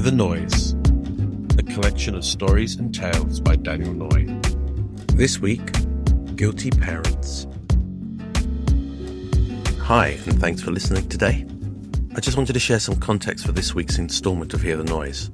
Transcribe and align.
the 0.00 0.10
Noise, 0.10 0.72
a 1.58 1.62
collection 1.62 2.14
of 2.14 2.24
stories 2.24 2.74
and 2.76 2.94
tales 2.94 3.40
by 3.40 3.54
Daniel 3.54 3.92
Noy. 3.92 4.26
This 5.14 5.38
week, 5.38 5.72
Guilty 6.34 6.70
Parents. 6.70 7.46
Hi, 9.80 10.18
and 10.26 10.40
thanks 10.40 10.62
for 10.62 10.72
listening 10.72 11.08
today. 11.08 11.46
I 12.16 12.20
just 12.20 12.36
wanted 12.36 12.54
to 12.54 12.58
share 12.58 12.80
some 12.80 12.96
context 12.96 13.46
for 13.46 13.52
this 13.52 13.74
week's 13.74 13.98
instalment 13.98 14.52
of 14.52 14.62
Hear 14.62 14.76
the 14.76 14.84
Noise. 14.84 15.30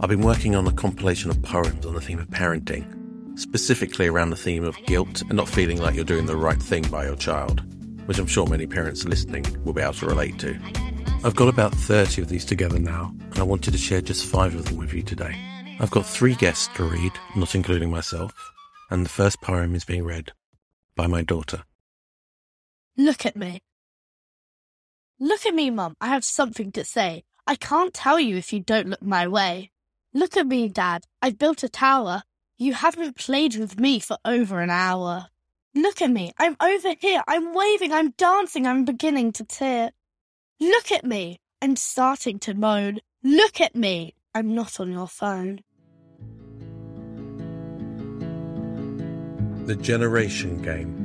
I've 0.00 0.08
been 0.08 0.22
working 0.22 0.56
on 0.56 0.66
a 0.66 0.72
compilation 0.72 1.30
of 1.30 1.40
poems 1.42 1.86
on 1.86 1.94
the 1.94 2.00
theme 2.00 2.18
of 2.18 2.28
parenting, 2.28 3.38
specifically 3.38 4.08
around 4.08 4.30
the 4.30 4.36
theme 4.36 4.64
of 4.64 4.76
guilt 4.86 5.22
and 5.22 5.34
not 5.34 5.48
feeling 5.48 5.80
like 5.80 5.94
you're 5.94 6.04
doing 6.04 6.26
the 6.26 6.36
right 6.36 6.60
thing 6.60 6.82
by 6.84 7.04
your 7.04 7.16
child, 7.16 7.62
which 8.06 8.18
I'm 8.18 8.26
sure 8.26 8.46
many 8.46 8.66
parents 8.66 9.04
listening 9.04 9.44
will 9.64 9.72
be 9.72 9.82
able 9.82 9.94
to 9.94 10.06
relate 10.06 10.38
to. 10.40 10.89
I've 11.22 11.36
got 11.36 11.48
about 11.48 11.74
30 11.74 12.22
of 12.22 12.28
these 12.28 12.46
together 12.46 12.78
now, 12.78 13.12
and 13.20 13.38
I 13.38 13.42
wanted 13.42 13.72
to 13.72 13.78
share 13.78 14.00
just 14.00 14.24
five 14.24 14.54
of 14.54 14.64
them 14.64 14.78
with 14.78 14.94
you 14.94 15.02
today. 15.02 15.36
I've 15.78 15.90
got 15.90 16.06
three 16.06 16.34
guests 16.34 16.68
to 16.76 16.84
read, 16.84 17.12
not 17.36 17.54
including 17.54 17.90
myself, 17.90 18.32
and 18.90 19.04
the 19.04 19.10
first 19.10 19.38
poem 19.42 19.74
is 19.74 19.84
being 19.84 20.02
read 20.02 20.32
by 20.96 21.06
my 21.06 21.20
daughter. 21.20 21.64
Look 22.96 23.26
at 23.26 23.36
me. 23.36 23.60
Look 25.18 25.44
at 25.44 25.54
me, 25.54 25.68
Mum. 25.68 25.94
I 26.00 26.08
have 26.08 26.24
something 26.24 26.72
to 26.72 26.86
say. 26.86 27.24
I 27.46 27.54
can't 27.54 27.92
tell 27.92 28.18
you 28.18 28.38
if 28.38 28.50
you 28.50 28.60
don't 28.60 28.88
look 28.88 29.02
my 29.02 29.28
way. 29.28 29.72
Look 30.14 30.38
at 30.38 30.46
me, 30.46 30.68
Dad. 30.68 31.04
I've 31.20 31.36
built 31.36 31.62
a 31.62 31.68
tower. 31.68 32.22
You 32.56 32.72
haven't 32.72 33.18
played 33.18 33.56
with 33.56 33.78
me 33.78 34.00
for 34.00 34.16
over 34.24 34.60
an 34.60 34.70
hour. 34.70 35.26
Look 35.74 36.00
at 36.00 36.10
me. 36.10 36.32
I'm 36.38 36.56
over 36.62 36.94
here. 36.98 37.22
I'm 37.28 37.52
waving. 37.52 37.92
I'm 37.92 38.12
dancing. 38.12 38.66
I'm 38.66 38.86
beginning 38.86 39.32
to 39.32 39.44
tear. 39.44 39.92
Look 40.60 40.92
at 40.92 41.06
me. 41.06 41.40
I'm 41.62 41.74
starting 41.74 42.38
to 42.40 42.52
moan. 42.52 43.00
Look 43.24 43.62
at 43.62 43.74
me. 43.74 44.14
I'm 44.34 44.54
not 44.54 44.78
on 44.78 44.92
your 44.92 45.08
phone. 45.08 45.60
The 49.64 49.74
Generation 49.74 50.60
Game. 50.60 50.98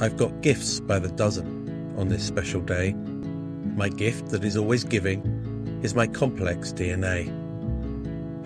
I've 0.00 0.16
got 0.16 0.40
gifts 0.40 0.80
by 0.80 0.98
the 0.98 1.10
dozen 1.10 1.94
on 1.98 2.08
this 2.08 2.26
special 2.26 2.62
day. 2.62 2.94
My 2.94 3.90
gift 3.90 4.30
that 4.30 4.42
is 4.42 4.56
always 4.56 4.84
giving 4.84 5.80
is 5.82 5.94
my 5.94 6.06
complex 6.06 6.72
DNA. 6.72 7.28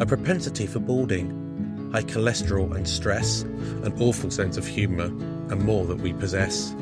A 0.00 0.06
propensity 0.06 0.66
for 0.66 0.80
balding, 0.80 1.90
high 1.92 2.02
cholesterol 2.02 2.74
and 2.74 2.88
stress, 2.88 3.42
an 3.42 3.94
awful 4.00 4.32
sense 4.32 4.56
of 4.56 4.66
humour, 4.66 5.04
and 5.52 5.62
more 5.62 5.84
that 5.86 6.00
we 6.00 6.12
possess. 6.12 6.74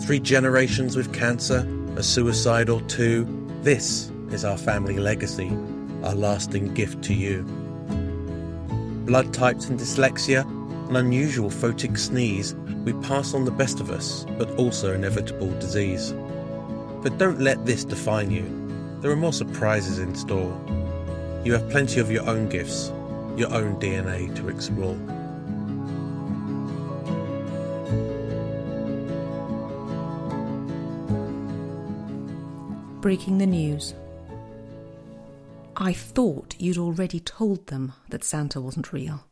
Three 0.00 0.18
generations 0.20 0.96
with 0.96 1.12
cancer, 1.12 1.66
a 1.96 2.02
suicide 2.02 2.68
or 2.68 2.80
two. 2.82 3.26
This 3.62 4.10
is 4.30 4.44
our 4.44 4.56
family 4.56 4.98
legacy, 4.98 5.50
our 6.02 6.14
lasting 6.14 6.74
gift 6.74 7.02
to 7.04 7.14
you. 7.14 7.42
Blood 9.06 9.32
types 9.32 9.68
and 9.68 9.78
dyslexia, 9.78 10.44
an 10.88 10.96
unusual 10.96 11.50
photic 11.50 11.98
sneeze, 11.98 12.54
we 12.84 12.94
pass 12.94 13.32
on 13.32 13.44
the 13.44 13.52
best 13.52 13.78
of 13.78 13.90
us, 13.90 14.26
but 14.38 14.50
also 14.56 14.92
inevitable 14.92 15.50
disease. 15.60 16.12
But 17.02 17.18
don't 17.18 17.40
let 17.40 17.64
this 17.64 17.84
define 17.84 18.30
you. 18.30 18.44
There 19.00 19.10
are 19.10 19.16
more 19.16 19.32
surprises 19.32 20.00
in 20.00 20.14
store. 20.16 20.52
You 21.44 21.52
have 21.52 21.70
plenty 21.70 22.00
of 22.00 22.10
your 22.10 22.28
own 22.28 22.48
gifts, 22.48 22.88
your 23.36 23.52
own 23.52 23.78
DNA 23.78 24.34
to 24.36 24.48
explore. 24.48 24.96
Breaking 33.02 33.38
the 33.38 33.46
news. 33.46 33.94
I 35.76 35.92
thought 35.92 36.54
you'd 36.60 36.78
already 36.78 37.18
told 37.18 37.66
them 37.66 37.94
that 38.10 38.22
Santa 38.22 38.60
wasn't 38.60 38.92
real, 38.92 39.24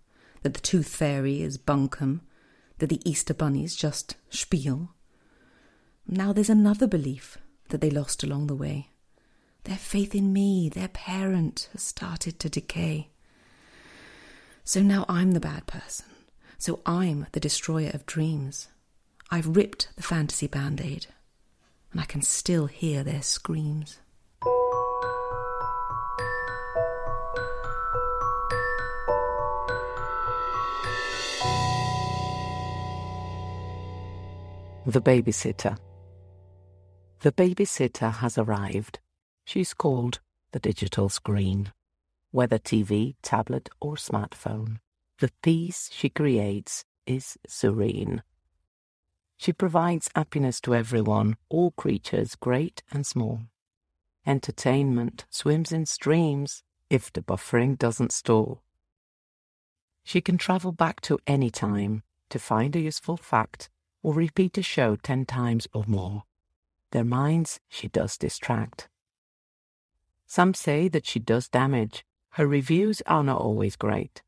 that 0.42 0.54
the 0.54 0.60
Tooth 0.60 0.88
Fairy 0.88 1.40
is 1.40 1.56
bunkum, 1.56 2.22
that 2.78 2.88
the 2.88 3.00
Easter 3.08 3.32
Bunny's 3.32 3.76
just 3.76 4.16
spiel. 4.28 4.90
Now 6.04 6.32
there's 6.32 6.50
another 6.50 6.88
belief 6.88 7.38
that 7.68 7.80
they 7.80 7.90
lost 7.90 8.24
along 8.24 8.48
the 8.48 8.56
way. 8.56 8.88
Their 9.62 9.76
faith 9.76 10.16
in 10.16 10.32
me, 10.32 10.68
their 10.68 10.88
parent, 10.88 11.68
has 11.70 11.84
started 11.84 12.40
to 12.40 12.50
decay. 12.50 13.10
So 14.64 14.82
now 14.82 15.04
I'm 15.08 15.30
the 15.30 15.38
bad 15.38 15.68
person. 15.68 16.06
So 16.58 16.80
I'm 16.84 17.28
the 17.30 17.38
destroyer 17.38 17.92
of 17.94 18.04
dreams. 18.04 18.66
I've 19.30 19.56
ripped 19.56 19.90
the 19.94 20.02
fantasy 20.02 20.48
band 20.48 20.80
aid, 20.80 21.06
and 21.92 22.00
I 22.00 22.04
can 22.04 22.22
still 22.22 22.66
hear 22.66 23.02
their 23.02 23.22
screams. 23.22 24.00
The 34.86 35.00
babysitter. 35.00 35.76
The 37.20 37.32
babysitter 37.32 38.12
has 38.12 38.38
arrived. 38.38 38.98
She's 39.44 39.74
called 39.74 40.20
the 40.52 40.58
digital 40.58 41.08
screen. 41.08 41.72
Whether 42.32 42.58
TV, 42.58 43.14
tablet, 43.22 43.68
or 43.80 43.96
smartphone, 43.96 44.78
the 45.18 45.30
peace 45.42 45.90
she 45.92 46.08
creates 46.08 46.84
is 47.06 47.36
serene. 47.46 48.22
She 49.40 49.54
provides 49.54 50.10
happiness 50.14 50.60
to 50.60 50.74
everyone, 50.74 51.38
all 51.48 51.70
creatures, 51.70 52.34
great 52.34 52.82
and 52.92 53.06
small. 53.06 53.40
Entertainment 54.26 55.24
swims 55.30 55.72
in 55.72 55.86
streams 55.86 56.62
if 56.90 57.10
the 57.10 57.22
buffering 57.22 57.78
doesn't 57.78 58.12
stall. 58.12 58.62
She 60.04 60.20
can 60.20 60.36
travel 60.36 60.72
back 60.72 61.00
to 61.02 61.18
any 61.26 61.48
time 61.48 62.02
to 62.28 62.38
find 62.38 62.76
a 62.76 62.80
useful 62.80 63.16
fact 63.16 63.70
or 64.02 64.12
repeat 64.12 64.58
a 64.58 64.62
show 64.62 64.94
ten 64.96 65.24
times 65.24 65.66
or 65.72 65.84
more. 65.86 66.24
Their 66.90 67.04
minds 67.04 67.60
she 67.66 67.88
does 67.88 68.18
distract. 68.18 68.90
Some 70.26 70.52
say 70.52 70.86
that 70.88 71.06
she 71.06 71.18
does 71.18 71.48
damage. 71.48 72.04
Her 72.32 72.46
reviews 72.46 73.00
are 73.06 73.24
not 73.24 73.40
always 73.40 73.76
great. 73.76 74.20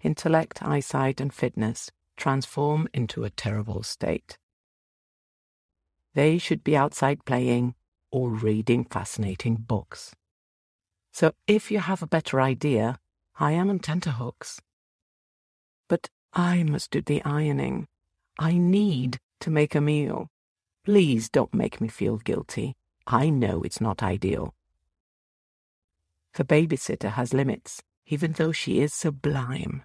Intellect, 0.00 0.62
eyesight, 0.62 1.20
and 1.20 1.34
fitness 1.34 1.90
transform 2.16 2.88
into 2.94 3.22
a 3.24 3.28
terrible 3.28 3.82
state. 3.82 4.38
They 6.16 6.38
should 6.38 6.64
be 6.64 6.74
outside 6.74 7.26
playing 7.26 7.74
or 8.10 8.30
reading 8.30 8.86
fascinating 8.86 9.56
books. 9.56 10.14
So 11.12 11.32
if 11.46 11.70
you 11.70 11.78
have 11.78 12.02
a 12.02 12.06
better 12.06 12.40
idea, 12.40 12.98
I 13.38 13.52
am 13.52 13.68
on 13.68 13.80
tenterhooks. 13.80 14.58
But 15.88 16.08
I 16.32 16.62
must 16.62 16.90
do 16.90 17.02
the 17.02 17.22
ironing. 17.22 17.86
I 18.38 18.56
need 18.56 19.18
to 19.40 19.50
make 19.50 19.74
a 19.74 19.80
meal. 19.82 20.30
Please 20.86 21.28
don't 21.28 21.52
make 21.52 21.82
me 21.82 21.88
feel 21.88 22.16
guilty. 22.16 22.76
I 23.06 23.28
know 23.28 23.60
it's 23.60 23.82
not 23.82 24.02
ideal. 24.02 24.54
The 26.32 26.44
babysitter 26.44 27.10
has 27.10 27.34
limits, 27.34 27.82
even 28.06 28.32
though 28.32 28.52
she 28.52 28.80
is 28.80 28.94
sublime. 28.94 29.82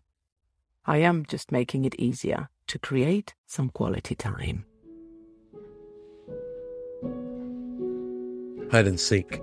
I 0.86 1.00
am 1.00 1.26
just 1.26 1.52
making 1.52 1.84
it 1.84 1.96
easier 1.96 2.48
to 2.68 2.80
create 2.80 3.36
some 3.48 3.70
quality 3.70 4.16
time. 4.16 4.64
Hide 8.72 8.88
and 8.88 8.98
seek. 8.98 9.42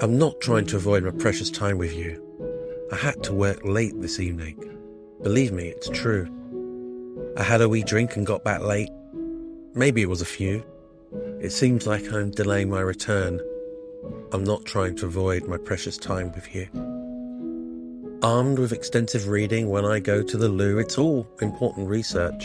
I'm 0.00 0.16
not 0.16 0.40
trying 0.40 0.66
to 0.66 0.76
avoid 0.76 1.02
my 1.02 1.10
precious 1.10 1.50
time 1.50 1.78
with 1.78 1.92
you. 1.92 2.22
I 2.92 2.96
had 2.96 3.24
to 3.24 3.34
work 3.34 3.64
late 3.64 4.00
this 4.00 4.20
evening. 4.20 4.78
Believe 5.20 5.50
me, 5.50 5.66
it's 5.66 5.88
true. 5.88 6.28
I 7.36 7.42
had 7.42 7.60
a 7.60 7.68
wee 7.68 7.82
drink 7.82 8.14
and 8.14 8.24
got 8.24 8.44
back 8.44 8.60
late. 8.60 8.90
Maybe 9.74 10.00
it 10.00 10.08
was 10.08 10.22
a 10.22 10.26
few. 10.26 10.64
It 11.40 11.50
seems 11.50 11.88
like 11.88 12.12
I'm 12.12 12.30
delaying 12.30 12.70
my 12.70 12.82
return. 12.82 13.40
I'm 14.30 14.44
not 14.44 14.64
trying 14.64 14.94
to 14.98 15.06
avoid 15.06 15.48
my 15.48 15.56
precious 15.56 15.98
time 15.98 16.30
with 16.36 16.54
you. 16.54 16.68
Armed 18.22 18.60
with 18.60 18.70
extensive 18.72 19.26
reading 19.26 19.70
when 19.70 19.84
I 19.84 19.98
go 19.98 20.22
to 20.22 20.36
the 20.36 20.48
loo, 20.48 20.78
it's 20.78 20.98
all 20.98 21.26
important 21.40 21.88
research. 21.88 22.44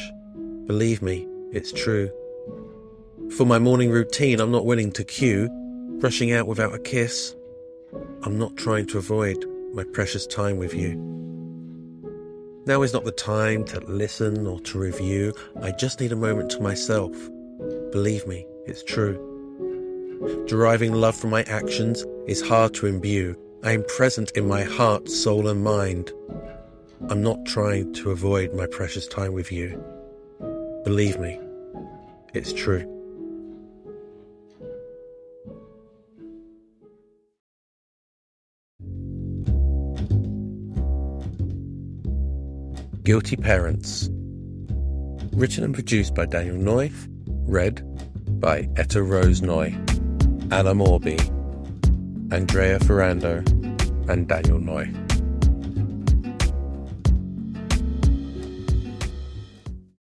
Believe 0.66 1.04
me, 1.04 1.28
it's 1.52 1.72
true. 1.72 2.10
For 3.38 3.46
my 3.46 3.60
morning 3.60 3.92
routine, 3.92 4.40
I'm 4.40 4.52
not 4.52 4.66
willing 4.66 4.92
to 4.94 5.04
queue, 5.04 5.50
rushing 6.02 6.34
out 6.34 6.48
without 6.48 6.74
a 6.74 6.80
kiss. 6.80 7.36
I'm 8.24 8.38
not 8.40 8.58
trying 8.58 8.88
to 8.88 8.98
avoid 8.98 9.46
my 9.74 9.84
precious 9.84 10.26
time 10.26 10.58
with 10.58 10.74
you. 10.74 10.96
Now 12.66 12.82
is 12.82 12.92
not 12.92 13.06
the 13.06 13.12
time 13.12 13.66
to 13.66 13.80
listen 13.82 14.48
or 14.48 14.60
to 14.62 14.80
review. 14.80 15.34
I 15.62 15.72
just 15.72 16.00
need 16.00 16.12
a 16.12 16.16
moment 16.16 16.50
to 16.52 16.62
myself. 16.62 17.12
Believe 17.92 18.26
me, 18.28 18.46
it's 18.66 18.84
true. 18.84 19.26
Deriving 20.48 20.94
love 20.94 21.16
from 21.16 21.30
my 21.30 21.44
actions 21.44 22.06
is 22.28 22.42
hard 22.42 22.74
to 22.76 22.88
imbue. 22.88 23.36
I 23.64 23.72
am 23.72 23.84
present 23.96 24.32
in 24.32 24.48
my 24.48 24.64
heart, 24.64 25.08
soul, 25.08 25.48
and 25.48 25.64
mind. 25.64 26.12
I'm 27.10 27.22
not 27.22 27.46
trying 27.46 27.94
to 27.94 28.12
avoid 28.12 28.54
my 28.54 28.66
precious 28.66 29.08
time 29.08 29.34
with 29.34 29.52
you. 29.52 29.82
Believe 30.84 31.20
me, 31.20 31.40
it's 32.34 32.52
true. 32.52 32.99
Guilty 43.10 43.38
Parents. 43.38 44.08
Written 45.34 45.64
and 45.64 45.74
produced 45.74 46.14
by 46.14 46.28
Daniel 46.28 46.58
Noy. 46.58 46.92
Read 47.26 47.82
by 48.40 48.70
Etta 48.76 49.02
Rose 49.02 49.42
Noy, 49.42 49.76
Anna 50.52 50.76
Moorby, 50.76 51.18
Andrea 52.32 52.78
Ferrando, 52.78 53.38
and 54.08 54.28
Daniel 54.28 54.60
Noy. 54.60 54.94